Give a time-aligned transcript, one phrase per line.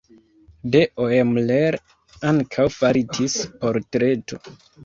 [0.75, 1.77] De Oemler
[2.31, 4.43] ankaŭ faritis portreto.